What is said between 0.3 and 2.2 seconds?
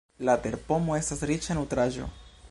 terpomo estas riĉa nutraĵo.